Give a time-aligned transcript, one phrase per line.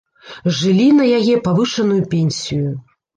[0.59, 2.67] Жылі на яе павышаную пенсію.